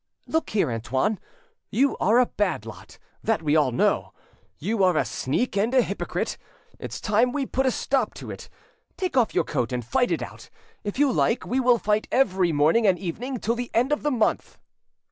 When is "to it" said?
8.15-8.49